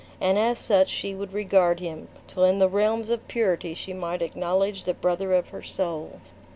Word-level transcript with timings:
and 0.19 0.39
as 0.39 0.57
such 0.57 0.89
she 0.89 1.13
would 1.13 1.31
regard 1.31 1.79
him, 1.79 2.07
till 2.27 2.43
in 2.43 2.57
the 2.57 2.67
realms 2.67 3.11
of 3.11 3.27
purity 3.27 3.75
she 3.75 3.93
might 3.93 4.23
acknowledge 4.23 4.83
the 4.85 4.95
brother 4.95 5.31
of 5.31 5.49
her 5.49 5.61
soul! 5.61 6.19